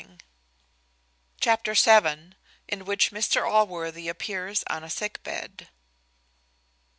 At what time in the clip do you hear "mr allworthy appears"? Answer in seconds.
3.11-4.63